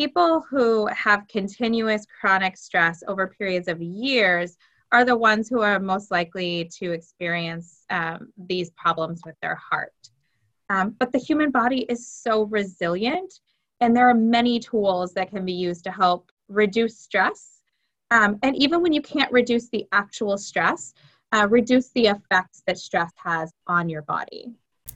[0.00, 4.56] people who have continuous chronic stress over periods of years
[4.92, 9.92] are the ones who are most likely to experience um, these problems with their heart.
[10.70, 13.40] Um, but the human body is so resilient,
[13.82, 17.60] and there are many tools that can be used to help reduce stress.
[18.10, 20.94] Um, and even when you can't reduce the actual stress,
[21.32, 24.54] uh, reduce the effects that stress has on your body.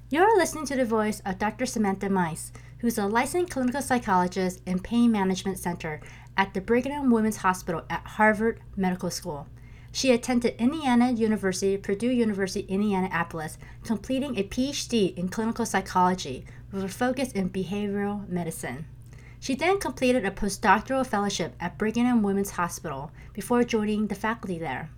[0.09, 1.67] You're listening to the voice of Dr.
[1.67, 2.53] Samantha Meints,
[2.85, 6.03] who's a licensed clinical psychologist in pain management center
[6.37, 9.47] at the Brigham and Women's Hospital at Harvard Medical School.
[9.91, 16.89] She attended Indiana University, Purdue University, Indianapolis, completing a PhD in clinical psychology with a
[16.91, 18.85] focus in behavioral medicine.
[19.41, 24.59] She then completed a postdoctoral fellowship at Brigham and Women's Hospital before joining the faculty
[24.59, 24.91] there.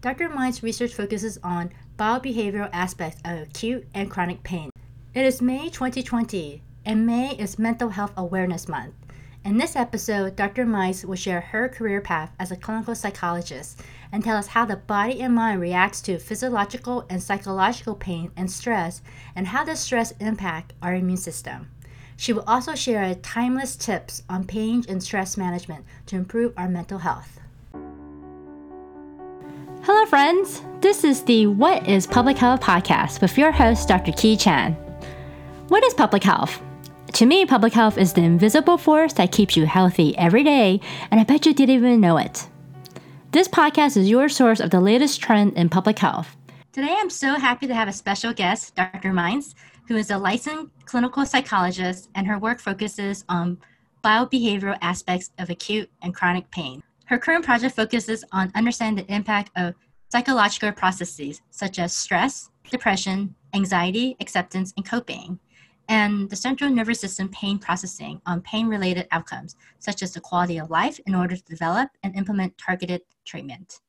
[0.00, 0.30] Dr.
[0.30, 4.70] Meints' research focuses on biobehavioral aspects of acute and chronic pain.
[5.12, 8.94] It is May 2020, and May is Mental Health Awareness Month.
[9.44, 10.64] In this episode, Dr.
[10.64, 14.76] Meints will share her career path as a clinical psychologist and tell us how the
[14.76, 19.02] body and mind reacts to physiological and psychological pain and stress
[19.36, 21.70] and how does stress impact our immune system.
[22.16, 26.98] She will also share timeless tips on pain and stress management to improve our mental
[26.98, 27.38] health.
[29.82, 30.62] Hello, friends.
[30.80, 34.12] This is the What is Public Health podcast with your host, Dr.
[34.12, 34.72] Ki Chan.
[35.68, 36.62] What is public health?
[37.14, 41.18] To me, public health is the invisible force that keeps you healthy every day, and
[41.18, 42.46] I bet you didn't even know it.
[43.32, 46.36] This podcast is your source of the latest trend in public health.
[46.72, 49.12] Today, I'm so happy to have a special guest, Dr.
[49.12, 49.54] Meints,
[49.88, 53.58] who is a licensed clinical psychologist, and her work focuses on
[54.04, 56.82] biobehavioral aspects of acute and chronic pain.
[57.06, 59.74] Her current project focuses on understanding the impact of
[60.10, 65.40] psychological processes such as stress, depression, anxiety, acceptance, and coping
[65.88, 70.58] and the central nervous system pain processing on pain related outcomes, such as the quality
[70.58, 73.80] of life, in order to develop and implement targeted treatment.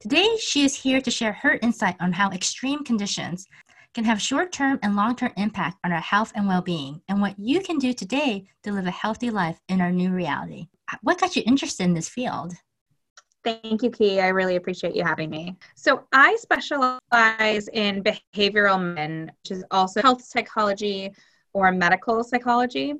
[0.00, 3.46] Today, she is here to share her insight on how extreme conditions
[3.94, 7.20] can have short term and long term impact on our health and well being, and
[7.20, 10.66] what you can do today to live a healthy life in our new reality.
[11.02, 12.54] What got you interested in this field?
[13.44, 14.20] Thank you, Ki.
[14.20, 15.56] I really appreciate you having me.
[15.76, 21.12] So, I specialize in behavioral medicine, which is also health psychology,
[21.54, 22.94] or medical psychology.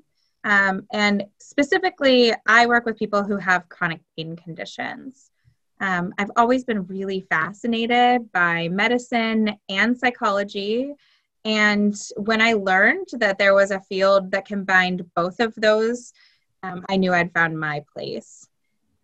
[0.45, 5.31] Um, and specifically, I work with people who have chronic pain conditions.
[5.81, 10.93] Um, I've always been really fascinated by medicine and psychology.
[11.45, 16.13] And when I learned that there was a field that combined both of those,
[16.63, 18.49] um, I knew I'd found my place.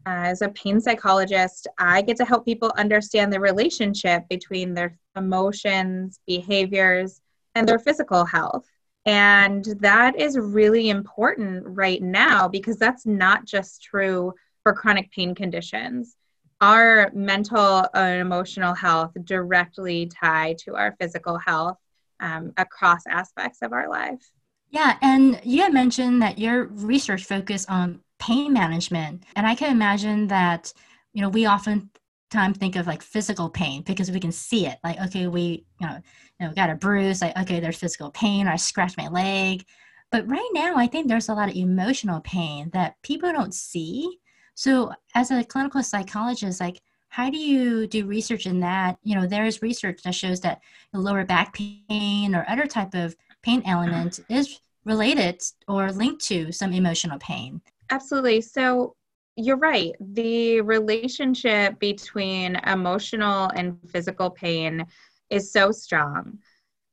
[0.06, 4.96] Uh, as a pain psychologist, I get to help people understand the relationship between their
[5.16, 7.20] emotions, behaviors,
[7.54, 8.66] and their physical health.
[9.06, 15.34] And that is really important right now because that's not just true for chronic pain
[15.34, 16.16] conditions.
[16.60, 21.78] Our mental and emotional health directly tie to our physical health
[22.20, 24.20] um, across aspects of our life.
[24.68, 29.70] Yeah, and you had mentioned that your research focused on pain management, and I can
[29.72, 30.72] imagine that
[31.12, 31.90] you know we often
[32.30, 34.78] time think of like physical pain because we can see it.
[34.84, 36.00] Like, okay, we, you know,
[36.38, 39.64] you know, got a bruise, like, okay, there's physical pain, or I scratched my leg.
[40.10, 44.18] But right now, I think there's a lot of emotional pain that people don't see.
[44.54, 48.98] So, as a clinical psychologist, like, how do you do research in that?
[49.02, 50.60] You know, there is research that shows that
[50.92, 56.72] lower back pain or other type of pain element is related or linked to some
[56.72, 57.60] emotional pain.
[57.90, 58.40] Absolutely.
[58.40, 58.94] So,
[59.40, 59.92] you're right.
[60.00, 64.86] The relationship between emotional and physical pain
[65.30, 66.38] is so strong.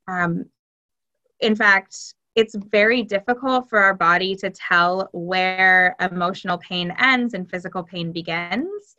[0.07, 0.45] Um,
[1.39, 7.49] in fact, it's very difficult for our body to tell where emotional pain ends and
[7.49, 8.95] physical pain begins.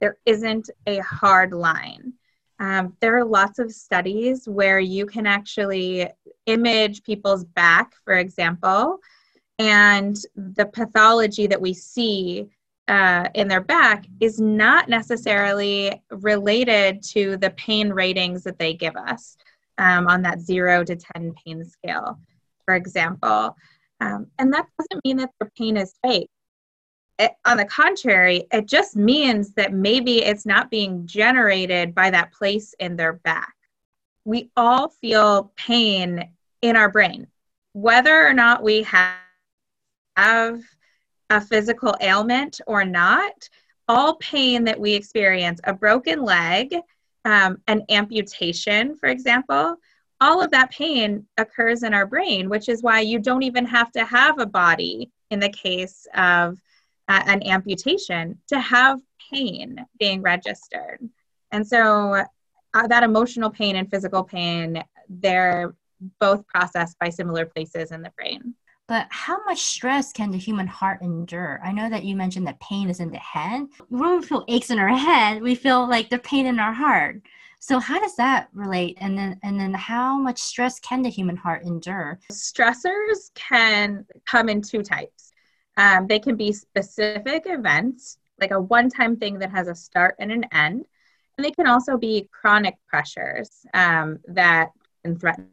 [0.00, 2.12] There isn't a hard line.
[2.58, 6.08] Um, there are lots of studies where you can actually
[6.46, 8.98] image people's back, for example,
[9.58, 12.48] and the pathology that we see
[12.90, 18.96] uh, in their back is not necessarily related to the pain ratings that they give
[18.96, 19.36] us
[19.78, 22.18] um, on that zero to 10 pain scale,
[22.64, 23.56] for example.
[24.00, 26.28] Um, and that doesn't mean that their pain is fake.
[27.20, 32.32] It, on the contrary, it just means that maybe it's not being generated by that
[32.32, 33.54] place in their back.
[34.24, 36.28] We all feel pain
[36.60, 37.28] in our brain,
[37.72, 39.14] whether or not we have,
[40.16, 40.60] have
[41.30, 43.48] a physical ailment or not,
[43.88, 46.74] all pain that we experience, a broken leg,
[47.24, 49.76] um, an amputation, for example,
[50.20, 53.90] all of that pain occurs in our brain, which is why you don't even have
[53.92, 56.58] to have a body in the case of
[57.08, 59.00] uh, an amputation to have
[59.32, 61.00] pain being registered.
[61.52, 62.24] And so
[62.74, 65.74] uh, that emotional pain and physical pain, they're
[66.18, 68.54] both processed by similar places in the brain.
[68.90, 71.60] But how much stress can the human heart endure?
[71.62, 73.68] I know that you mentioned that pain is in the head.
[73.88, 77.22] When we feel aches in our head, we feel like the pain in our heart.
[77.60, 78.98] So how does that relate?
[79.00, 82.18] And then and then how much stress can the human heart endure?
[82.32, 85.30] Stressors can come in two types.
[85.76, 90.32] Um, they can be specific events, like a one-time thing that has a start and
[90.32, 90.84] an end,
[91.38, 94.70] and they can also be chronic pressures um, that
[95.04, 95.46] can threaten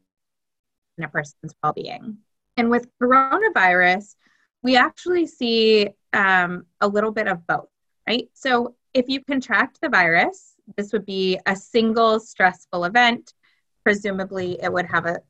[0.99, 2.17] a person's well-being.
[2.57, 4.15] And with coronavirus,
[4.63, 7.69] we actually see um, a little bit of both,
[8.07, 8.27] right?
[8.33, 13.33] So if you contract the virus, this would be a single stressful event.
[13.83, 15.21] Presumably, it would have a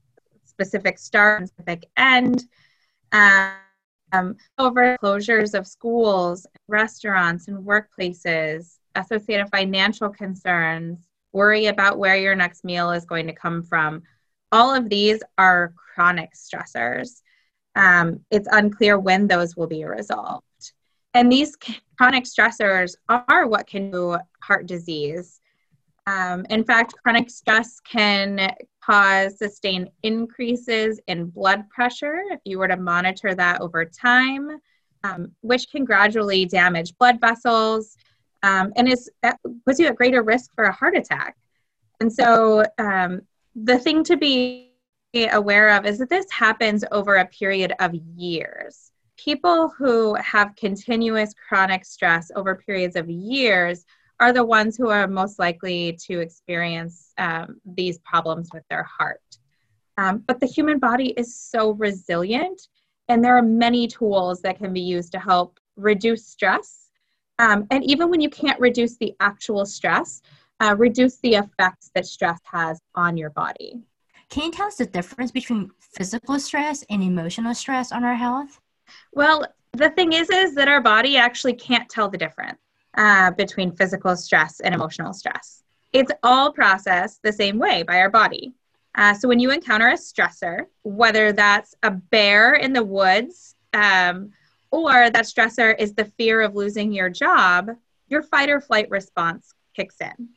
[0.45, 2.45] specific start and specific end.
[3.11, 10.99] Um, over closures of schools, restaurants, and workplaces, associated financial concerns,
[11.33, 14.03] worry about where your next meal is going to come from.
[14.51, 17.21] All of these are chronic stressors.
[17.75, 20.43] Um, it's unclear when those will be resolved.
[21.13, 21.55] And these
[21.97, 25.39] chronic stressors are what can do heart disease.
[26.05, 32.67] Um, in fact, chronic stress can cause sustained increases in blood pressure if you were
[32.67, 34.59] to monitor that over time,
[35.03, 37.97] um, which can gradually damage blood vessels
[38.43, 39.33] um, and is uh,
[39.65, 41.35] puts you at greater risk for a heart attack.
[41.99, 43.21] And so, um,
[43.63, 44.71] the thing to be
[45.31, 48.91] aware of is that this happens over a period of years.
[49.17, 53.83] People who have continuous chronic stress over periods of years
[54.19, 59.21] are the ones who are most likely to experience um, these problems with their heart.
[59.97, 62.67] Um, but the human body is so resilient,
[63.07, 66.89] and there are many tools that can be used to help reduce stress.
[67.39, 70.21] Um, and even when you can't reduce the actual stress,
[70.59, 73.81] uh, reduce the effects that stress has on your body.
[74.29, 78.59] Can you tell us the difference between physical stress and emotional stress on our health?
[79.13, 82.59] Well, the thing is, is that our body actually can't tell the difference
[82.95, 85.63] uh, between physical stress and emotional stress.
[85.93, 88.53] It's all processed the same way by our body.
[88.95, 94.31] Uh, so when you encounter a stressor, whether that's a bear in the woods um,
[94.71, 97.69] or that stressor is the fear of losing your job,
[98.07, 100.29] your fight or flight response kicks in.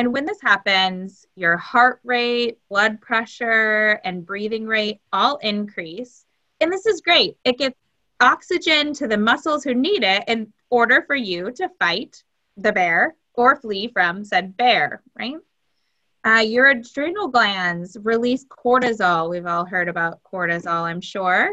[0.00, 6.24] And when this happens, your heart rate, blood pressure, and breathing rate all increase.
[6.58, 7.36] And this is great.
[7.44, 7.76] It gets
[8.18, 12.24] oxygen to the muscles who need it in order for you to fight
[12.56, 15.36] the bear or flee from said bear, right?
[16.24, 19.28] Uh, your adrenal glands release cortisol.
[19.28, 21.52] We've all heard about cortisol, I'm sure.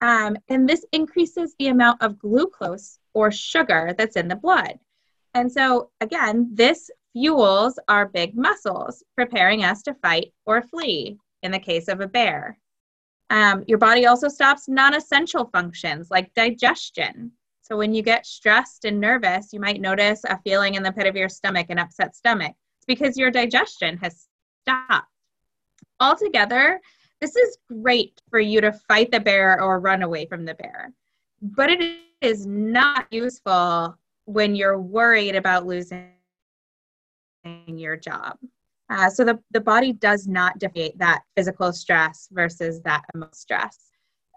[0.00, 4.80] Um, and this increases the amount of glucose or sugar that's in the blood.
[5.32, 11.50] And so, again, this fuels our big muscles, preparing us to fight or flee in
[11.50, 12.58] the case of a bear.
[13.30, 17.32] Um, your body also stops non essential functions like digestion.
[17.62, 21.06] So, when you get stressed and nervous, you might notice a feeling in the pit
[21.06, 22.54] of your stomach, an upset stomach.
[22.76, 24.26] It's because your digestion has
[24.62, 25.08] stopped.
[26.00, 26.80] Altogether,
[27.20, 30.92] this is great for you to fight the bear or run away from the bear,
[31.40, 33.96] but it is not useful
[34.26, 36.13] when you're worried about losing
[37.66, 38.36] your job.
[38.90, 43.78] Uh, so the, the body does not differentiate that physical stress versus that emotional stress.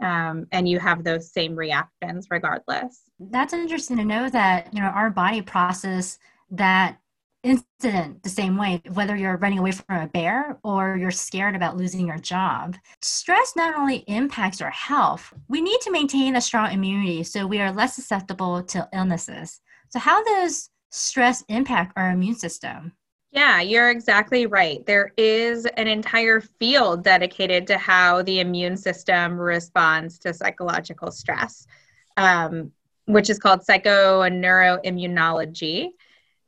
[0.01, 3.01] Um, and you have those same reactions regardless.
[3.19, 6.19] That's interesting to know that, you know, our body process
[6.51, 6.99] that
[7.43, 11.77] incident the same way, whether you're running away from a bear or you're scared about
[11.77, 12.75] losing your job.
[13.01, 17.61] Stress not only impacts our health, we need to maintain a strong immunity so we
[17.61, 19.61] are less susceptible to illnesses.
[19.89, 22.91] So, how does stress impact our immune system?
[23.31, 24.85] Yeah, you're exactly right.
[24.85, 31.67] There is an entire field dedicated to how the immune system responds to psychological stress,
[32.15, 32.71] um,
[33.05, 35.89] which is called psychoneuroimmunology.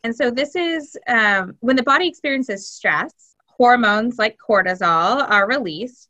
[0.04, 6.09] And so, this is um, when the body experiences stress, hormones like cortisol are released.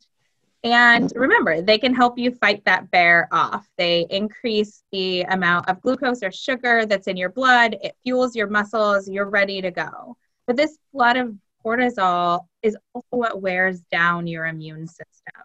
[0.64, 3.68] And remember, they can help you fight that bear off.
[3.78, 8.48] They increase the amount of glucose or sugar that's in your blood, it fuels your
[8.48, 10.18] muscles, you're ready to go.
[10.48, 11.34] But this flood of
[11.66, 15.44] cortisol is also what wears down your immune system.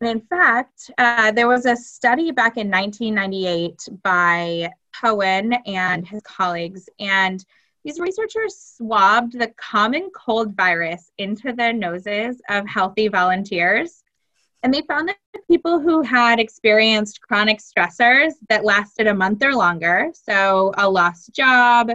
[0.00, 4.70] And in fact, uh, there was a study back in 1998 by
[5.00, 7.44] Cohen and his colleagues, and
[7.86, 14.02] these researchers swabbed the common cold virus into the noses of healthy volunteers.
[14.64, 19.54] And they found that people who had experienced chronic stressors that lasted a month or
[19.54, 21.92] longer, so a lost job,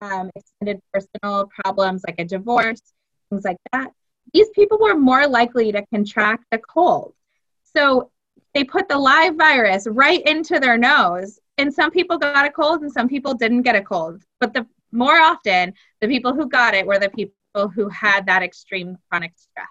[0.00, 2.82] um, extended personal problems like a divorce,
[3.30, 3.92] things like that,
[4.34, 7.14] these people were more likely to contract the cold.
[7.62, 8.10] So
[8.54, 12.82] they put the live virus right into their nose, and some people got a cold
[12.82, 14.24] and some people didn't get a cold.
[14.40, 18.42] But the more often, the people who got it were the people who had that
[18.42, 19.66] extreme chronic stress.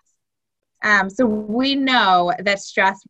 [0.84, 3.02] Um, so we know that stress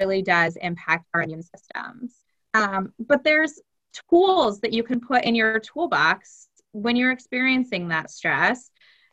[0.00, 2.14] really does impact our immune systems.
[2.54, 3.60] Um, but there's
[4.10, 8.70] tools that you can put in your toolbox when you're experiencing that stress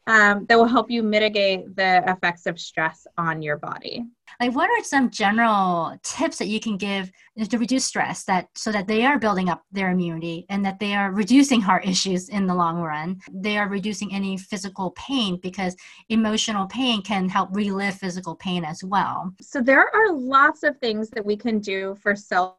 [0.07, 4.05] um, that will help you mitigate the effects of stress on your body.
[4.39, 7.12] Like, what are some general tips that you can give
[7.50, 10.93] to reduce stress that so that they are building up their immunity and that they
[10.93, 13.19] are reducing heart issues in the long run?
[13.31, 15.75] They are reducing any physical pain because
[16.09, 19.33] emotional pain can help relive physical pain as well.
[19.41, 22.55] So, there are lots of things that we can do for self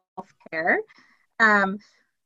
[0.51, 0.79] care.
[1.39, 1.77] Um,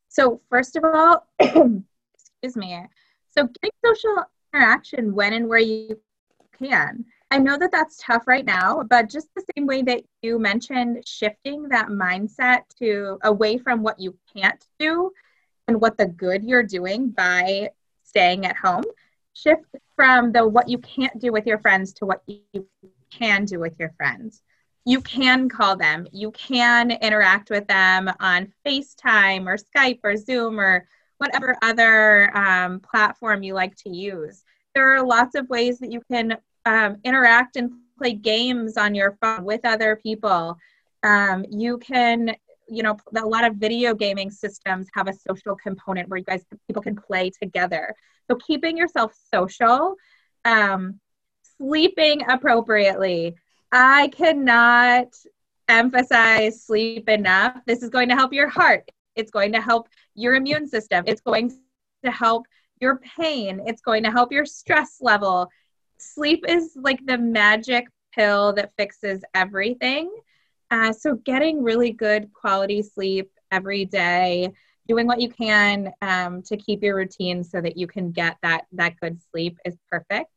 [0.08, 2.86] so, first of all, excuse me.
[3.32, 6.00] So, getting social interaction when and where you
[6.58, 7.06] can.
[7.30, 11.04] I know that that's tough right now, but just the same way that you mentioned
[11.08, 15.12] shifting that mindset to away from what you can't do
[15.68, 17.70] and what the good you're doing by
[18.04, 18.84] staying at home,
[19.34, 19.64] shift
[19.96, 22.68] from the what you can't do with your friends to what you
[23.10, 24.42] can do with your friends.
[24.84, 30.60] You can call them, you can interact with them on FaceTime or Skype or Zoom
[30.60, 30.86] or
[31.22, 34.44] whatever other um, platform you like to use.
[34.74, 36.36] There are lots of ways that you can
[36.66, 40.58] um, interact and play games on your phone with other people.
[41.04, 42.36] Um, you can,
[42.68, 46.44] you know, a lot of video gaming systems have a social component where you guys
[46.66, 47.94] people can play together.
[48.28, 49.98] So keeping yourself social,
[50.44, 51.00] um,
[51.60, 53.36] sleeping appropriately.
[53.72, 55.10] I cannot
[55.70, 57.60] emphasize sleep enough.
[57.68, 58.90] This is going to help your heart.
[59.16, 61.04] It's going to help your immune system.
[61.08, 61.52] It's going
[62.04, 62.46] to help
[62.80, 63.62] your pain.
[63.66, 65.50] It's going to help your stress level.
[65.98, 70.12] Sleep is like the magic pill that fixes everything.
[70.70, 74.52] Uh, so, getting really good quality sleep every day,
[74.88, 78.66] doing what you can um, to keep your routine so that you can get that
[78.72, 80.32] that good sleep is perfect.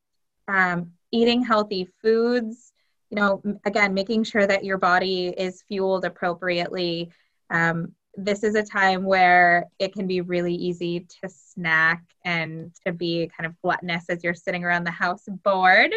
[0.48, 2.72] Um, eating healthy foods,
[3.10, 7.12] you know, again, making sure that your body is fueled appropriately.
[7.50, 12.92] Um, this is a time where it can be really easy to snack and to
[12.92, 15.92] be kind of gluttonous as you're sitting around the house bored.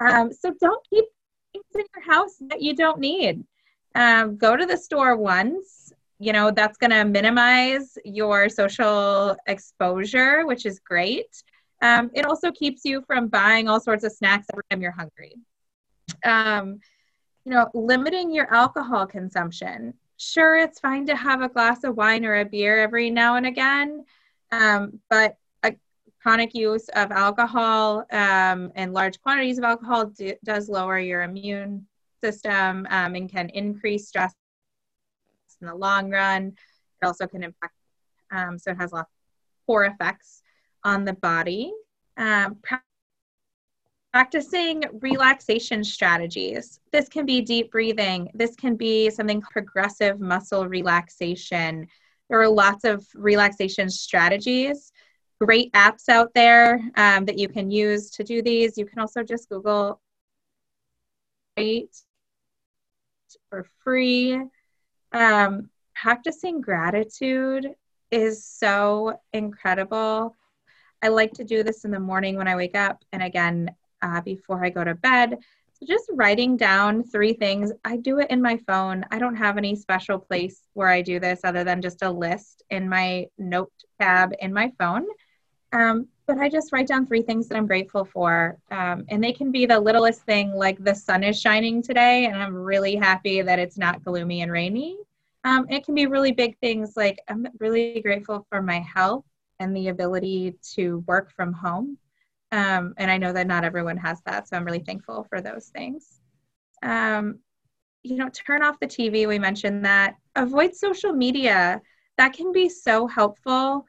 [0.00, 1.04] Um, so don't keep
[1.52, 3.44] things in your house that you don't need.
[3.94, 5.92] Um, go to the store once.
[6.18, 11.42] You know, that's going to minimize your social exposure, which is great.
[11.82, 15.34] Um, it also keeps you from buying all sorts of snacks every time you're hungry.
[16.24, 16.78] Um,
[17.44, 22.24] you know, limiting your alcohol consumption sure, it's fine to have a glass of wine
[22.24, 24.04] or a beer every now and again,
[24.50, 25.74] um, but a
[26.22, 31.86] chronic use of alcohol um, and large quantities of alcohol do, does lower your immune
[32.22, 34.32] system um, and can increase stress
[35.60, 36.54] in the long run.
[37.02, 37.74] It also can impact,
[38.30, 40.42] um, so it has lots of poor effects
[40.84, 41.72] on the body.
[42.16, 42.56] Um,
[44.12, 46.80] practicing relaxation strategies.
[46.92, 48.28] This can be deep breathing.
[48.34, 51.86] This can be something progressive muscle relaxation.
[52.28, 54.92] There are lots of relaxation strategies.
[55.40, 58.76] Great apps out there um, that you can use to do these.
[58.76, 60.00] You can also just Google
[61.56, 61.88] right
[63.48, 64.40] for free.
[65.12, 67.66] Um, practicing gratitude
[68.10, 70.36] is so incredible.
[71.02, 73.04] I like to do this in the morning when I wake up.
[73.12, 73.70] And again,
[74.02, 75.38] uh, before I go to bed.
[75.72, 77.72] So just writing down three things.
[77.84, 79.04] I do it in my phone.
[79.10, 82.62] I don't have any special place where I do this other than just a list
[82.70, 85.06] in my note tab in my phone.
[85.72, 88.58] Um, but I just write down three things that I'm grateful for.
[88.70, 92.40] Um, and they can be the littlest thing, like the sun is shining today, and
[92.40, 94.98] I'm really happy that it's not gloomy and rainy.
[95.44, 99.24] Um, it can be really big things like I'm really grateful for my health
[99.58, 101.98] and the ability to work from home.
[102.52, 105.68] Um, and I know that not everyone has that, so I'm really thankful for those
[105.68, 106.20] things.
[106.82, 107.38] Um,
[108.02, 109.26] you know, turn off the TV.
[109.26, 110.16] We mentioned that.
[110.36, 111.80] Avoid social media.
[112.18, 113.86] That can be so helpful.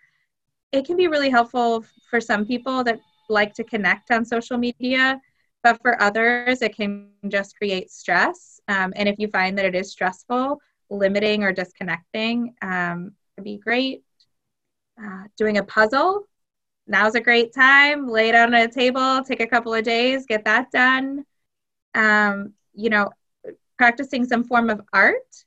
[0.72, 5.20] It can be really helpful for some people that like to connect on social media,
[5.62, 8.62] but for others, it can just create stress.
[8.68, 13.58] Um, and if you find that it is stressful, limiting or disconnecting um, would be
[13.58, 14.04] great.
[15.02, 16.28] Uh, doing a puzzle
[16.88, 18.08] now's a great time.
[18.08, 21.26] Lay it on a table, take a couple of days, get that done.
[21.96, 23.10] Um, you know,
[23.78, 25.46] practicing some form of art.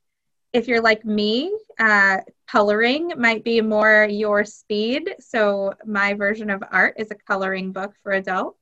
[0.53, 2.17] If you're like me, uh,
[2.49, 5.15] coloring might be more your speed.
[5.19, 8.57] So, my version of art is a coloring book for adults.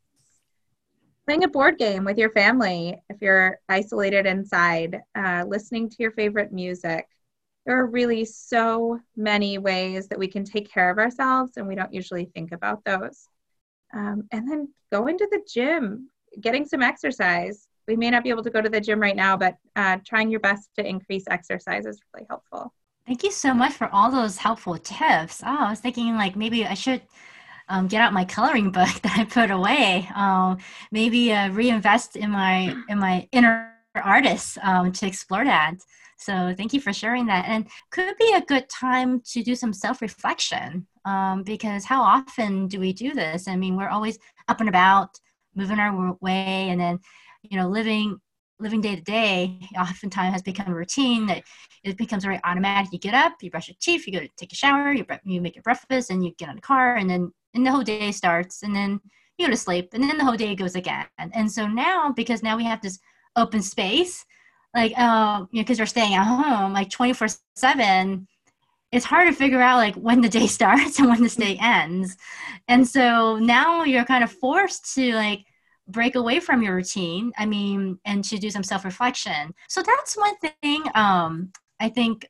[1.25, 6.11] Playing a board game with your family if you're isolated inside, uh, listening to your
[6.11, 7.07] favorite music.
[7.65, 11.75] There are really so many ways that we can take care of ourselves, and we
[11.75, 13.27] don't usually think about those.
[13.93, 17.67] Um, and then going to the gym, getting some exercise.
[17.87, 20.29] We may not be able to go to the gym right now, but uh, trying
[20.29, 22.73] your best to increase exercise is really helpful.
[23.07, 25.43] Thank you so much for all those helpful tips.
[25.45, 27.01] Oh, I was thinking like maybe I should
[27.69, 30.09] um, get out my coloring book that I put away.
[30.15, 30.57] Um,
[30.91, 35.75] maybe uh, reinvest in my in my inner artist um, to explore that.
[36.17, 37.45] So thank you for sharing that.
[37.47, 42.67] And could be a good time to do some self reflection um, because how often
[42.67, 43.47] do we do this?
[43.47, 45.19] I mean, we're always up and about,
[45.55, 46.99] moving our way, and then
[47.43, 48.19] you know living
[48.59, 51.43] living day to day oftentimes has become a routine that
[51.83, 52.91] it becomes very automatic.
[52.91, 55.41] You get up, you brush your teeth, you go to take a shower, you, you
[55.41, 58.11] make your breakfast, and you get on the car, and then and the whole day
[58.11, 58.99] starts, and then
[59.37, 61.05] you go to sleep, and then the whole day goes again.
[61.17, 62.99] And so now, because now we have this
[63.35, 64.25] open space,
[64.73, 68.27] like uh, you know, because we're staying at home, like twenty four seven,
[68.91, 72.17] it's hard to figure out like when the day starts and when the day ends.
[72.67, 75.45] And so now you're kind of forced to like
[75.87, 80.35] break away from your routine i mean and to do some self-reflection so that's one
[80.37, 82.25] thing um, i think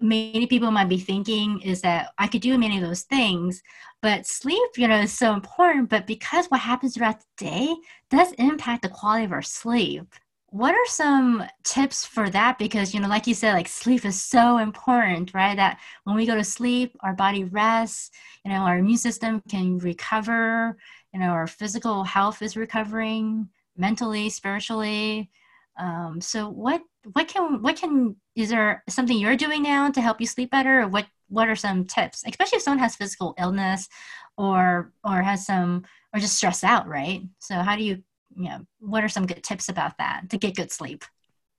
[0.00, 3.62] many people might be thinking is that i could do many of those things
[4.02, 7.74] but sleep you know is so important but because what happens throughout the day
[8.10, 10.14] does impact the quality of our sleep
[10.50, 12.58] what are some tips for that?
[12.58, 15.56] Because you know like you said like sleep is so important right?
[15.56, 18.10] That when we go to sleep our body rests
[18.44, 20.76] you know our immune system can recover
[21.12, 25.30] you know our physical health is recovering mentally spiritually.
[25.78, 30.20] Um, so what what can what can is there something you're doing now to help
[30.20, 30.82] you sleep better?
[30.82, 32.24] Or what what are some tips?
[32.26, 33.88] Especially if someone has physical illness
[34.36, 37.22] or or has some or just stressed out right?
[37.38, 38.02] So how do you
[38.38, 41.04] you know what are some good tips about that to get good sleep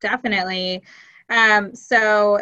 [0.02, 0.82] definitely
[1.30, 2.40] um, so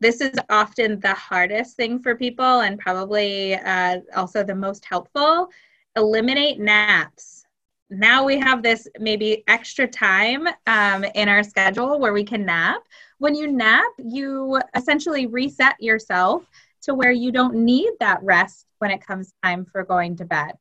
[0.00, 5.50] this is often the hardest thing for people and probably uh, also the most helpful
[5.96, 7.44] eliminate naps.
[7.90, 12.82] Now we have this maybe extra time um, in our schedule where we can nap.
[13.18, 16.44] When you nap, you essentially reset yourself
[16.82, 20.52] to where you don't need that rest when it comes time for going to bed.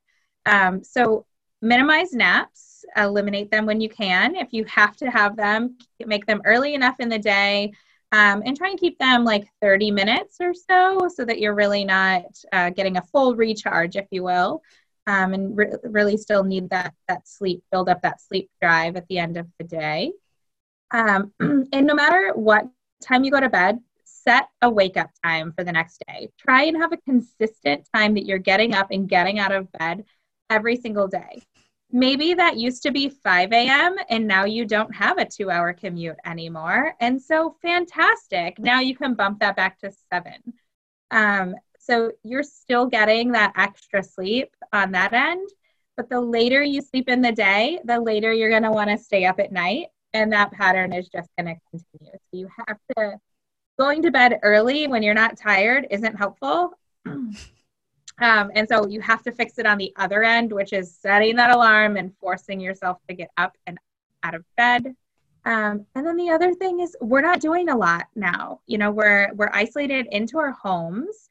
[0.46, 1.26] Um, so
[1.62, 4.36] minimize naps, eliminate them when you can.
[4.36, 7.72] If you have to have them, make them early enough in the day.
[8.12, 11.86] Um, and try and keep them like 30 minutes or so so that you're really
[11.86, 14.64] not uh, getting a full recharge, if you will
[15.10, 19.08] um, and re- really still need that that sleep, build up that sleep drive at
[19.08, 20.12] the end of the day.
[20.92, 22.68] Um, and no matter what
[23.02, 26.30] time you go to bed, set a wake up time for the next day.
[26.38, 30.06] Try and have a consistent time that you're getting up and getting out of bed
[30.50, 31.42] every single day.
[31.92, 33.96] Maybe that used to be 5 a.m.
[34.10, 36.94] and now you don't have a two hour commute anymore.
[37.00, 38.60] And so, fantastic.
[38.60, 40.34] Now you can bump that back to 7.
[41.10, 45.50] Um, so you're still getting that extra sleep on that end.
[45.98, 48.98] But the later you sleep in the day, the later you're going to want to
[48.98, 49.88] stay up at night.
[50.14, 52.14] And that pattern is just going to continue.
[52.14, 53.18] So you have to,
[53.80, 56.72] going to bed early when you're not tired isn't helpful.
[58.22, 61.36] Um, and so you have to fix it on the other end, which is setting
[61.38, 63.78] that alarm and forcing yourself to get up and
[64.24, 64.94] out of bed.
[65.46, 68.60] Um, and then the other thing is we're not doing a lot now.
[68.68, 71.30] You know, we're we're isolated into our homes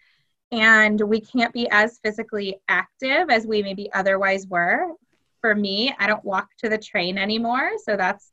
[0.51, 4.93] and we can't be as physically active as we maybe otherwise were.
[5.41, 8.33] For me, I don't walk to the train anymore, so that's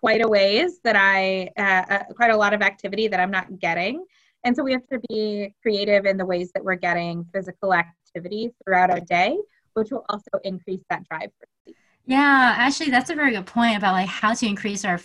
[0.00, 3.58] quite a ways that I, uh, uh, quite a lot of activity that I'm not
[3.58, 4.04] getting.
[4.44, 8.50] And so we have to be creative in the ways that we're getting physical activity
[8.64, 9.38] throughout our day,
[9.74, 11.76] which will also increase that drive for sleep.
[12.06, 14.98] Yeah, actually, that's a very good point about like how to increase our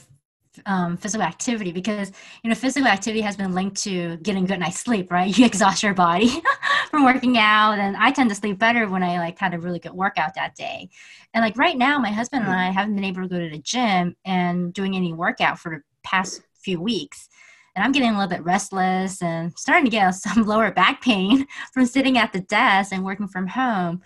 [0.66, 2.12] um, physical activity because
[2.44, 5.38] you know physical activity has been linked to getting good night's sleep right?
[5.38, 6.30] You exhaust your body
[6.90, 9.80] from working out and i tend to sleep better when i like had a really
[9.80, 10.90] good workout that day.
[11.34, 13.60] And like right now my husband and i haven't been able to go to the
[13.60, 17.28] gym and doing any workout for the past few weeks
[17.76, 21.46] and i'm getting a little bit restless and starting to get some lower back pain
[21.74, 24.02] from sitting at the desk and working from home.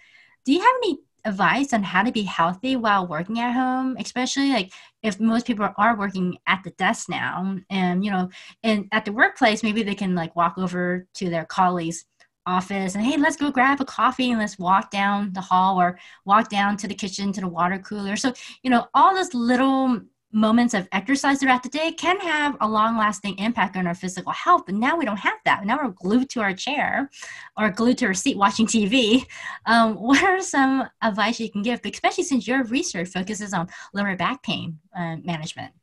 [0.46, 4.52] Do you have any advice on how to be healthy while working at home especially
[4.52, 4.72] like
[5.04, 7.58] if most people are working at the desk now?
[7.70, 8.30] And you know
[8.64, 12.06] and at the workplace maybe they can like walk over to their colleagues
[12.46, 16.00] office and hey let's go grab a coffee and let's walk down the hall or
[16.26, 18.16] walk down to the kitchen to the water cooler.
[18.16, 22.68] So you know all those little moments of exercise throughout the day can have a
[22.68, 24.64] long lasting impact on our physical health.
[24.66, 25.66] But now we don't have that.
[25.66, 27.10] Now we're glued to our chair
[27.58, 29.26] or glued to our seat watching TV.
[29.66, 34.16] Um, what are some advice you can give, especially since your research focuses on lower
[34.16, 35.74] back pain uh, management?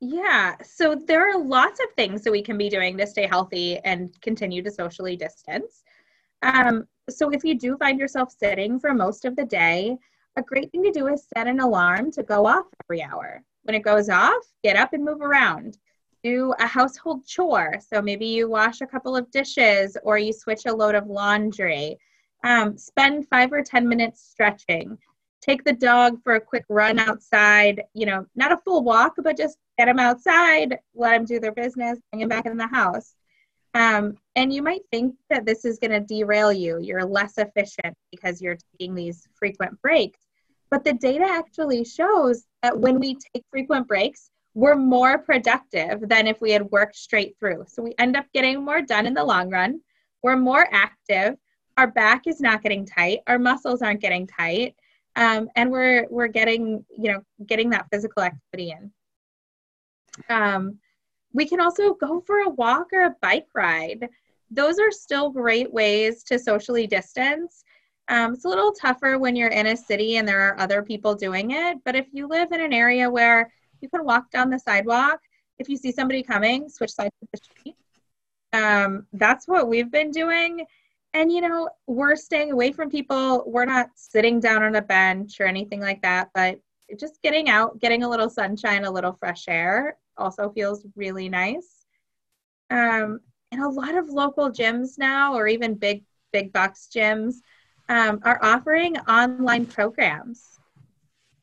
[0.00, 3.78] Yeah, so there are lots of things that we can be doing to stay healthy
[3.78, 5.84] and continue to socially distance.
[6.42, 9.96] Um, so if you do find yourself sitting for most of the day,
[10.36, 13.42] a great thing to do is set an alarm to go off every hour.
[13.66, 15.76] When it goes off, get up and move around.
[16.22, 17.78] Do a household chore.
[17.80, 21.98] So maybe you wash a couple of dishes or you switch a load of laundry.
[22.44, 24.98] Um, spend five or 10 minutes stretching.
[25.40, 29.36] Take the dog for a quick run outside, you know, not a full walk, but
[29.36, 33.14] just get them outside, let them do their business, bring them back in the house.
[33.74, 36.78] Um, and you might think that this is going to derail you.
[36.80, 40.20] You're less efficient because you're taking these frequent breaks.
[40.70, 46.26] But the data actually shows that when we take frequent breaks, we're more productive than
[46.26, 47.64] if we had worked straight through.
[47.68, 49.80] So we end up getting more done in the long run.
[50.22, 51.36] We're more active.
[51.76, 53.20] Our back is not getting tight.
[53.26, 54.74] Our muscles aren't getting tight.
[55.14, 58.90] Um, and we're we're getting you know getting that physical activity in.
[60.28, 60.78] Um,
[61.32, 64.08] we can also go for a walk or a bike ride.
[64.50, 67.62] Those are still great ways to socially distance
[68.08, 71.14] um, it's a little tougher when you're in a city and there are other people
[71.14, 71.78] doing it.
[71.84, 75.20] But if you live in an area where you can walk down the sidewalk,
[75.58, 77.76] if you see somebody coming, switch sides of the street.
[78.52, 80.66] Um, that's what we've been doing.
[81.14, 83.42] And, you know, we're staying away from people.
[83.46, 86.60] We're not sitting down on a bench or anything like that, but
[86.98, 91.84] just getting out, getting a little sunshine, a little fresh air also feels really nice.
[92.70, 93.20] Um,
[93.52, 97.36] and a lot of local gyms now, or even big, big box gyms,
[97.88, 100.58] um, are offering online programs.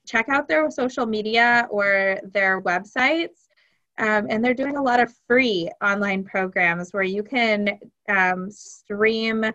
[0.06, 3.48] Check out their social media or their websites.
[4.00, 7.80] Um, and they're doing a lot of free online programs where you can
[8.10, 9.46] um, stream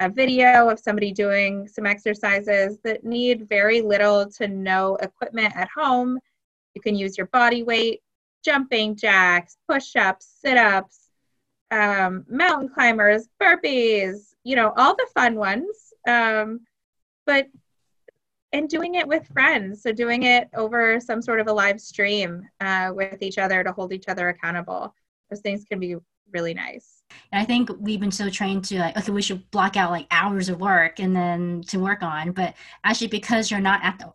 [0.00, 5.68] a video of somebody doing some exercises that need very little to no equipment at
[5.74, 6.18] home.
[6.74, 8.02] You can use your body weight,
[8.44, 11.08] jumping jacks, push ups, sit ups,
[11.70, 16.60] um, mountain climbers, burpees, you know, all the fun ones um,
[17.26, 17.48] but
[18.52, 19.82] and doing it with friends.
[19.82, 23.72] So doing it over some sort of a live stream uh, with each other to
[23.72, 24.94] hold each other accountable.
[25.30, 25.96] Those things can be
[26.32, 27.02] really nice.
[27.32, 30.08] And i think we've been so trained to like okay we should block out like
[30.10, 32.32] hours of work and then to work on.
[32.32, 34.12] But actually because you're not at the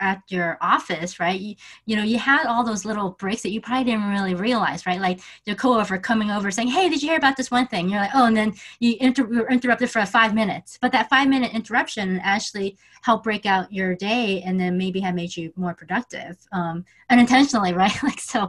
[0.00, 1.38] at your office, right?
[1.38, 1.54] You,
[1.86, 5.00] you know, you had all those little breaks that you probably didn't really realize, right?
[5.00, 8.00] Like your coworker coming over saying, "Hey, did you hear about this one thing?" You're
[8.00, 10.78] like, "Oh," and then you inter- were interrupted for five minutes.
[10.80, 15.14] But that five minute interruption actually helped break out your day, and then maybe have
[15.14, 18.02] made you more productive, um, unintentionally, right?
[18.02, 18.42] like so,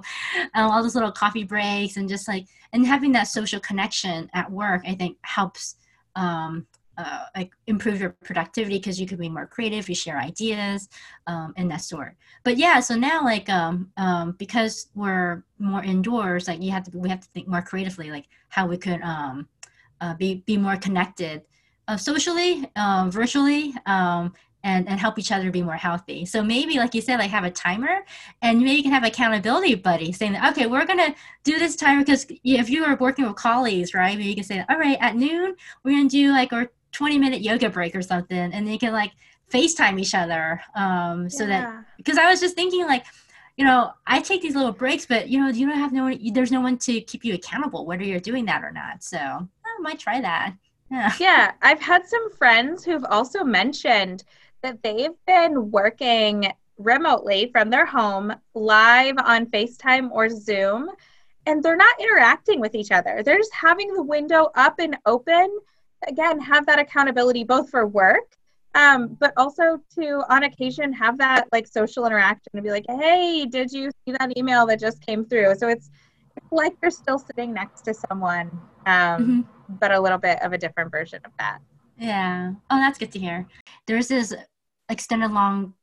[0.53, 4.51] um, all those little coffee breaks and just like and having that social connection at
[4.51, 5.75] work, I think helps.
[6.15, 6.65] Um,
[6.97, 10.89] uh, like improve your productivity because you could be more creative you share ideas
[11.27, 16.47] um, and that sort but yeah so now like um, um, because we're more indoors
[16.47, 19.47] like you have to we have to think more creatively like how we could um,
[20.01, 21.41] uh, be be more connected
[21.87, 24.33] uh, socially uh, virtually um,
[24.65, 26.25] and, and help each other be more healthy.
[26.25, 28.03] So maybe, like you said, like have a timer,
[28.41, 32.01] and maybe you can have accountability buddy saying, that, okay, we're gonna do this timer
[32.01, 34.17] because if you are working with colleagues, right?
[34.17, 37.41] Maybe you can say, all right, at noon we're gonna do like our 20 minute
[37.41, 39.11] yoga break or something and they can like
[39.53, 40.61] FaceTime each other.
[40.75, 41.49] Um, so yeah.
[41.49, 43.05] that, because I was just thinking like,
[43.57, 46.19] you know, I take these little breaks, but you know, you don't have no one,
[46.33, 49.03] there's no one to keep you accountable whether you're doing that or not.
[49.03, 50.55] So I might try that.
[50.89, 51.11] Yeah.
[51.19, 51.51] yeah.
[51.61, 54.23] I've had some friends who've also mentioned
[54.63, 60.89] that they've been working remotely from their home live on FaceTime or Zoom
[61.45, 63.21] and they're not interacting with each other.
[63.23, 65.59] They're just having the window up and open
[66.07, 68.35] again have that accountability both for work
[68.75, 73.45] um, but also to on occasion have that like social interaction and be like hey
[73.45, 75.55] did you see that email that just came through?
[75.55, 75.89] So it's,
[76.35, 78.51] it's like you're still sitting next to someone
[78.85, 78.91] um,
[79.21, 79.41] mm-hmm.
[79.79, 81.59] but a little bit of a different version of that.
[81.97, 82.51] Yeah.
[82.69, 83.47] Oh that's good to hear.
[83.87, 84.33] There's this
[84.89, 85.73] extended long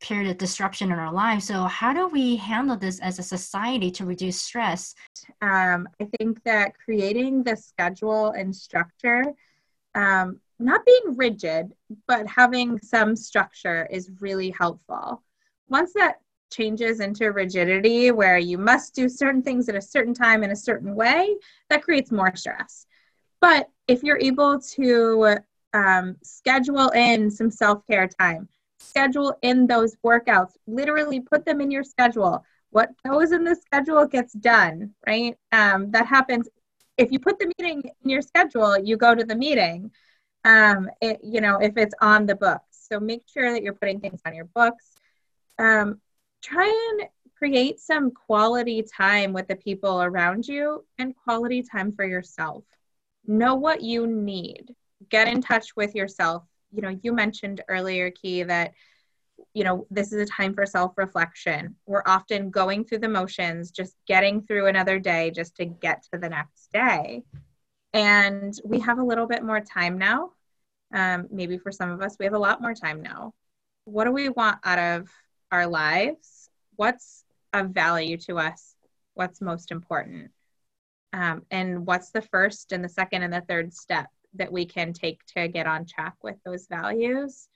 [0.00, 3.90] period of disruption in our lives so how do we handle this as a society
[3.90, 4.94] to reduce stress?
[5.40, 9.24] Um, i think that creating the schedule and structure
[9.96, 11.72] um, not being rigid,
[12.06, 15.22] but having some structure is really helpful.
[15.68, 16.20] Once that
[16.52, 20.56] changes into rigidity where you must do certain things at a certain time in a
[20.56, 21.34] certain way,
[21.70, 22.86] that creates more stress.
[23.40, 25.38] But if you're able to
[25.72, 31.70] um, schedule in some self care time, schedule in those workouts, literally put them in
[31.70, 32.44] your schedule.
[32.70, 35.36] What goes in the schedule gets done, right?
[35.52, 36.48] Um, that happens.
[36.96, 39.90] If you put the meeting in your schedule, you go to the meeting.
[40.44, 42.86] Um, it, you know, if it's on the books.
[42.88, 44.92] So make sure that you're putting things on your books.
[45.58, 46.00] Um,
[46.42, 52.04] try and create some quality time with the people around you and quality time for
[52.04, 52.64] yourself.
[53.26, 54.74] Know what you need.
[55.10, 56.44] Get in touch with yourself.
[56.72, 58.72] You know, you mentioned earlier, Ki, that
[59.56, 61.74] you know this is a time for self-reflection.
[61.86, 66.18] We're often going through the motions just getting through another day just to get to
[66.18, 67.22] the next day.
[67.94, 70.32] And we have a little bit more time now.
[70.92, 73.32] Um, maybe for some of us we have a lot more time now.
[73.86, 75.08] What do we want out of
[75.50, 76.50] our lives?
[76.74, 78.74] What's of value to us?
[79.14, 80.32] What's most important?
[81.14, 84.92] Um, and what's the first and the second and the third step that we can
[84.92, 87.48] take to get on track with those values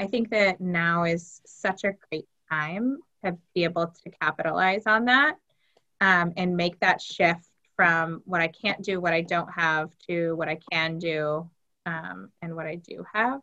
[0.00, 5.04] i think that now is such a great time to be able to capitalize on
[5.04, 5.36] that
[6.00, 10.34] um, and make that shift from what i can't do what i don't have to
[10.34, 11.48] what i can do
[11.86, 13.40] um, and what i do have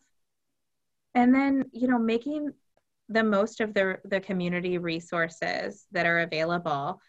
[1.15, 2.52] and then you know making
[3.10, 7.02] the most of the, the community resources that are available.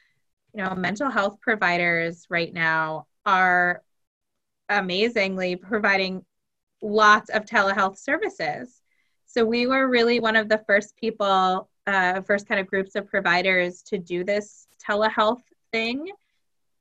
[0.54, 3.82] You know, mental health providers right now are
[4.68, 6.24] amazingly providing
[6.82, 8.80] lots of telehealth services.
[9.28, 13.06] So we were really one of the first people, uh, first kind of groups of
[13.06, 16.08] providers to do this telehealth thing.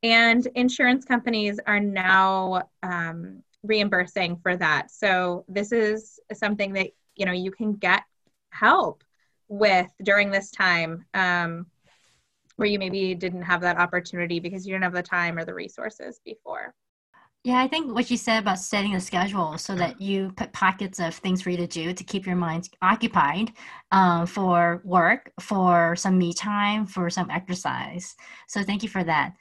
[0.02, 4.92] And insurance companies are now um, reimbursing for that.
[4.92, 8.04] So this is something that you know you can get
[8.50, 9.04] help
[9.50, 11.68] with during this time um,
[12.56, 15.54] where you maybe didn't have that opportunity because you didn't have the time or the
[15.54, 16.74] resources before?
[17.48, 21.00] Yeah, I think what you said about setting a schedule so that you put pockets
[21.00, 23.54] of things for you to do to keep your mind occupied
[23.94, 28.18] um, for work, for some me time, for some exercise.
[28.50, 29.32] So thank you for that.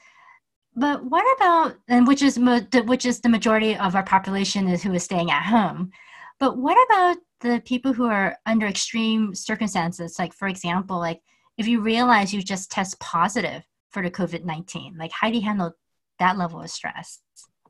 [0.77, 4.95] But what about and which is which is the majority of our population is who
[4.95, 5.91] is staying at home.
[6.39, 11.23] But what about the people who are under extreme circumstances, like for example, like
[11.59, 15.43] if you realize you just test positive for the COVID 19, like how do you
[15.43, 15.73] handle
[16.21, 17.19] that level of stress?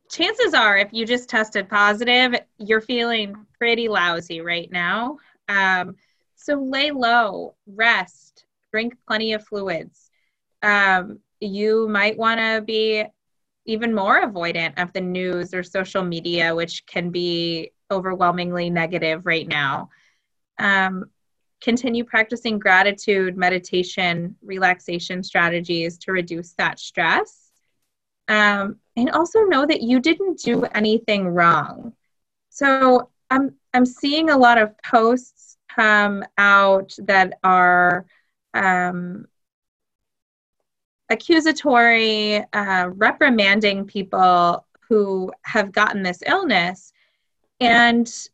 [0.09, 5.19] Chances are, if you just tested positive, you're feeling pretty lousy right now.
[5.49, 5.97] Um,
[6.37, 10.11] so lay low, rest, drink plenty of fluids.
[10.63, 13.05] Um, you might want to be
[13.67, 19.47] even more avoidant of the news or social media, which can be overwhelmingly negative right
[19.49, 19.91] now.
[20.59, 21.11] Um,
[21.61, 27.51] continue practicing gratitude, meditation, relaxation strategies to reduce that stress.
[28.29, 31.93] Um, and also know that you didn't do anything wrong.
[32.51, 38.07] So I'm I'm seeing a lot of posts come out that are
[38.55, 39.27] um,
[41.11, 46.93] accusatory, uh, reprimanding people who have gotten this illness
[47.61, 48.29] and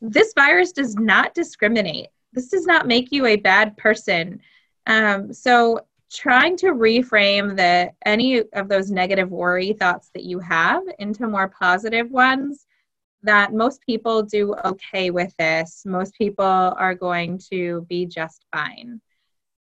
[0.00, 2.08] this virus does not discriminate.
[2.32, 4.40] This does not make you a bad person.
[4.86, 5.80] Um, so,
[6.12, 11.48] trying to reframe the any of those negative worry thoughts that you have into more
[11.48, 12.66] positive ones
[13.22, 15.82] that most people do okay with this.
[15.84, 19.00] Most people are going to be just fine.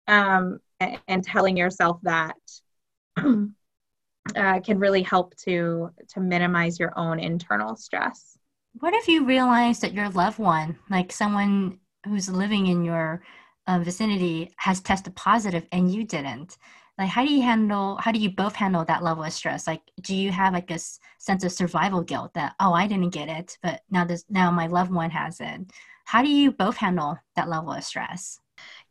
[0.08, 2.36] Um, and, and, telling yourself that
[3.18, 8.38] uh, can really help to to minimize your own internal stress.
[8.80, 13.24] What if you realize that your loved one, like someone who's living in your
[13.68, 16.58] uh, vicinity, has tested positive and you didn't?
[16.98, 17.98] Like, how do you handle?
[17.98, 19.66] How do you both handle that level of stress?
[19.66, 23.10] Like, do you have like a s- sense of survival guilt that oh, I didn't
[23.10, 25.62] get it, but now this now my loved one has it?
[26.06, 28.40] How do you both handle that level of stress?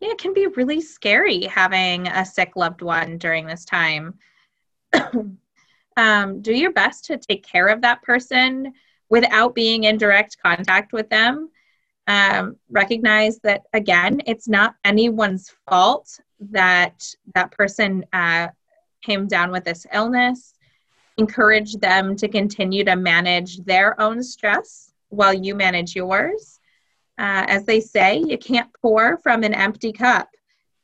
[0.01, 4.15] Yeah, it can be really scary having a sick loved one during this time.
[5.97, 8.73] um, do your best to take care of that person
[9.09, 11.51] without being in direct contact with them.
[12.07, 16.19] Um, recognize that again, it's not anyone's fault
[16.51, 17.03] that
[17.35, 18.49] that person uh,
[19.03, 20.55] came down with this illness.
[21.19, 26.59] Encourage them to continue to manage their own stress while you manage yours.
[27.19, 30.29] Uh, as they say, you can't pour from an empty cup.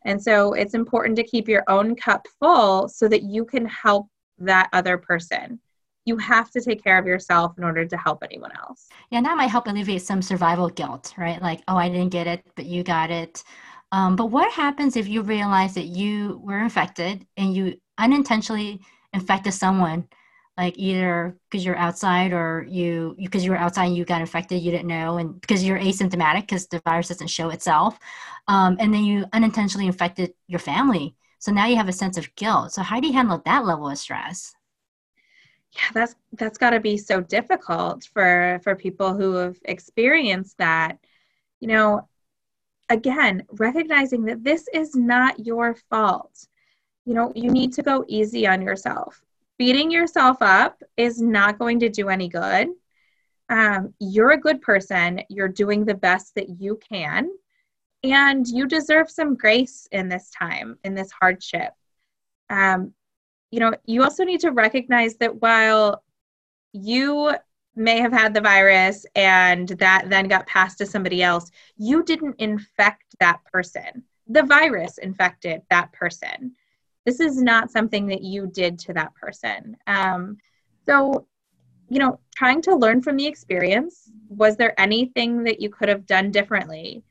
[0.05, 4.09] And so it's important to keep your own cup full so that you can help
[4.39, 5.59] that other person
[6.09, 8.89] you have to take care of yourself in order to help anyone else.
[9.11, 11.41] Yeah, that might help alleviate some survival guilt, right?
[11.41, 13.45] Like, oh, I didn't get it, but you got it.
[13.93, 18.81] Um, but what happens if you realize that you were infected and you unintentionally
[19.13, 20.09] infected someone
[20.59, 24.61] like either because you're outside or you because you were outside and you got infected
[24.61, 27.99] you didn't know and because you're asymptomatic because the virus doesn't show itself
[28.49, 32.35] um, and then you unintentionally infected your family so now you have a sense of
[32.35, 34.55] guilt so how do you handle that level of stress
[35.79, 40.99] yeah that's that's got to be so difficult for for people who have experienced that
[41.61, 42.07] you know
[42.91, 46.47] again recognizing that this is not your fault
[47.07, 49.23] you know you need to go easy on yourself
[49.59, 52.69] beating yourself up is not going to do any good.
[53.51, 55.23] Um, you're a good person.
[55.29, 57.29] You're doing the best that you can.
[58.05, 61.73] And you deserve some grace in this time, in this hardship.
[62.49, 62.95] Um,
[63.51, 66.03] you know, you also need to recognize that while
[66.73, 67.35] you
[67.75, 72.37] may have had the virus and that then got passed to somebody else, you didn't
[72.39, 74.03] infect that person.
[74.27, 76.55] The virus infected that person.
[77.07, 79.77] This is not something that you did to that person.
[79.87, 80.39] Um,
[80.85, 81.27] so
[81.91, 86.07] you know trying to learn from the experience was there anything that you could have
[86.07, 87.03] done differently?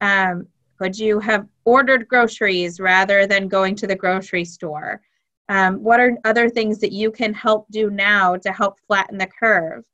[0.00, 0.46] Um,
[0.78, 5.00] could you have ordered groceries rather than going to the grocery store
[5.48, 9.26] um, what are other things that you can help do now to help flatten the
[9.26, 9.84] curve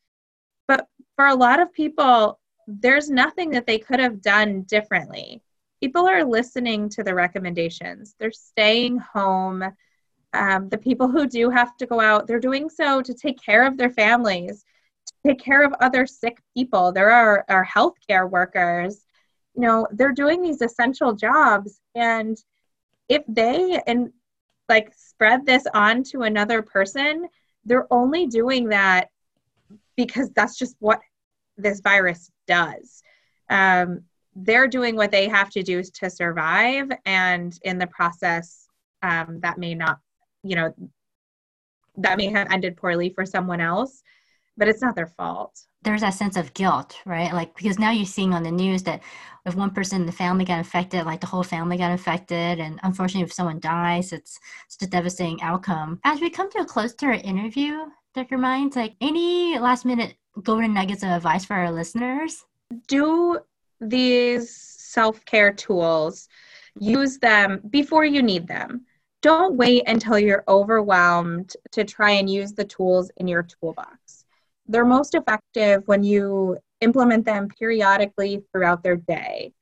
[0.68, 0.86] but
[1.16, 5.42] for a lot of people there's nothing that they could have done differently
[5.84, 8.14] people are listening to the recommendations.
[8.18, 9.62] They're staying home.
[10.32, 13.66] Um, the people who do have to go out, they're doing so to take care
[13.66, 14.64] of their families,
[15.06, 16.90] to take care of other sick people.
[16.90, 19.04] There are, are healthcare workers.
[19.54, 21.78] You know, they're doing these essential jobs.
[21.94, 22.38] And
[23.10, 24.10] if they and
[24.68, 27.28] like spread this on to another person,
[27.64, 29.08] they're only doing that
[29.96, 31.00] because that's just what
[31.56, 33.02] this virus does.
[33.50, 34.02] Um,
[34.36, 38.66] they're doing what they have to do to survive and in the process
[39.02, 39.98] um, that may not
[40.42, 40.74] you know
[41.96, 44.02] that may have ended poorly for someone else
[44.56, 45.60] but it's not their fault.
[45.82, 47.32] There's that sense of guilt right?
[47.32, 49.02] Like because now you're seeing on the news that
[49.46, 52.80] if one person in the family got infected like the whole family got infected and
[52.82, 56.00] unfortunately if someone dies it's it's a devastating outcome.
[56.04, 58.38] As we come to a close to our interview dr.
[58.38, 62.44] Meints like any last minute golden nuggets of advice for our listeners?
[62.88, 63.38] Do
[63.80, 64.54] these
[64.94, 66.28] self care tools,
[66.78, 68.84] use them before you need them.
[69.22, 73.96] Don't wait until you're overwhelmed to try and use the tools in your toolbox.
[74.66, 79.52] They're most effective when you implement them periodically throughout their day.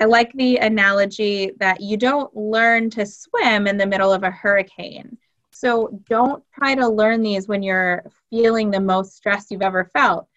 [0.00, 4.30] I like the analogy that you don't learn to swim in the middle of a
[4.30, 5.18] hurricane.
[5.50, 10.28] So don't try to learn these when you're feeling the most stress you've ever felt.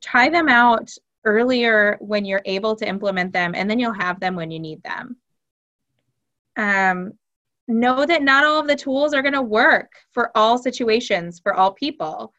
[0.00, 0.90] Try them out
[1.24, 4.82] earlier when you're able to implement them, and then you'll have them when you need
[4.82, 5.16] them.
[6.56, 7.12] Um,
[7.66, 11.54] know that not all of the tools are going to work for all situations, for
[11.54, 12.32] all people.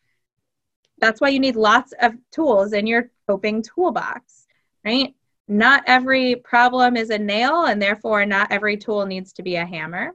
[1.04, 4.48] That's why you need lots of tools in your coping toolbox,
[4.86, 5.14] right?
[5.50, 9.66] Not every problem is a nail, and therefore, not every tool needs to be a
[9.66, 10.12] hammer.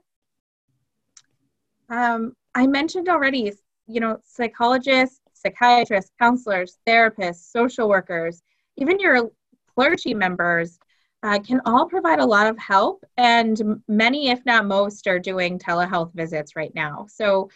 [1.90, 3.52] Um, I mentioned already,
[3.86, 8.42] you know, psychologists, psychiatrists, counselors, therapists, social workers,
[8.78, 9.30] even your
[9.74, 10.78] clergy members
[11.22, 15.58] uh, can all provide a lot of help, and many, if not most, are doing
[15.58, 17.04] telehealth visits right now.
[17.10, 17.50] So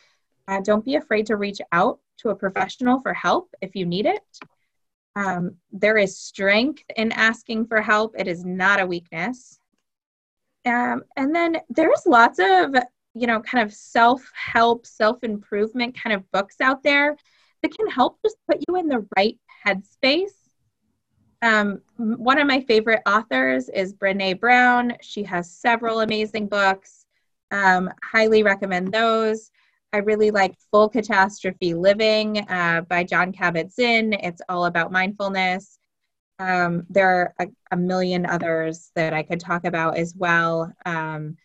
[0.48, 4.06] uh, don't be afraid to reach out to a professional for help if you need
[4.06, 4.22] it.
[5.14, 9.58] Um, there is strength in asking for help, it is not a weakness.
[10.64, 12.74] Um, and then there's lots of,
[13.14, 17.16] you know, kind of self help, self improvement kind of books out there
[17.62, 20.42] that can help just put you in the right headspace
[21.42, 24.94] um, one of my favorite authors is Brene Brown.
[25.02, 27.04] She has several amazing books.
[27.50, 29.50] Um, highly recommend those.
[29.92, 34.14] I really like Full Catastrophe Living uh, by Jon Kabat-Zinn.
[34.14, 35.78] It's all about mindfulness.
[36.38, 40.72] Um, there are a, a, million others that I could talk about as well.
[40.86, 41.36] Um,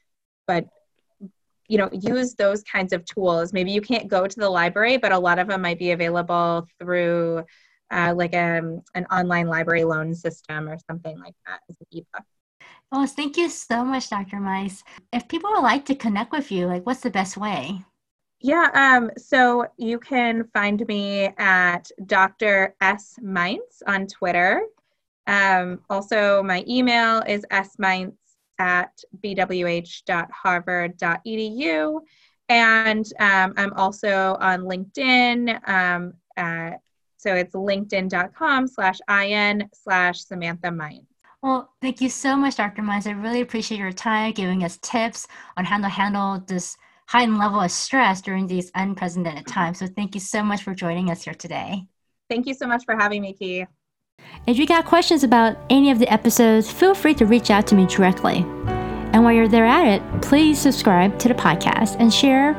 [0.48, 0.66] but
[1.68, 3.52] you know, use those kinds of tools.
[3.52, 6.66] Maybe you can't go to the library, but a lot of them might be available
[6.80, 7.44] through
[7.92, 11.88] uh, like a, um, an online library loan system or something like that as an
[11.92, 12.26] ebook.
[12.92, 14.40] Well, thank you so much, Dr.
[14.40, 14.84] Meints.
[15.12, 17.84] If people would like to connect with you, like what's the best way?
[18.40, 22.76] Yeah, um, so you can find me at Dr.
[22.82, 23.18] S.
[23.22, 24.64] Meints on Twitter.
[25.26, 28.18] Um, also, my email is smeints
[28.60, 28.92] at
[29.24, 32.00] bwh.harvard.edu.
[32.50, 36.80] And um, I'm also on LinkedIn um, at
[37.20, 41.12] so it's linkedin.com slash in slash Samantha Meints.
[41.42, 42.84] Well, thank you so much, Dr.
[42.84, 43.08] Meints.
[43.08, 45.28] I really appreciate your time giving us tips
[45.58, 46.78] on how to handle this
[47.08, 49.80] heightened level of stress during these unprecedented times.
[49.80, 51.84] So thank you so much for joining us here today.
[52.30, 53.66] Thank you so much for having me, Ki.
[54.46, 57.76] If you got questions about any of the episodes, feel free to reach out to
[57.76, 58.38] me directly.
[59.14, 62.54] And while you're there at it, please subscribe to the podcast and share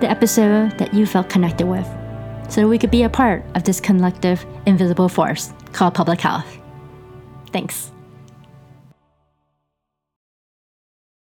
[0.00, 1.86] the episode that you felt connected with
[2.48, 6.58] so we could be a part of this collective invisible force called public health.
[7.52, 7.90] Thanks.